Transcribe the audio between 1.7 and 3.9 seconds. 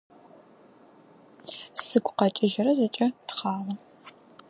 Сыгу къэкӏыжьырэ зэкӏэ тыхъагъо.